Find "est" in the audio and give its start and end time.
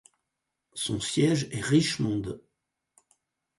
1.51-1.61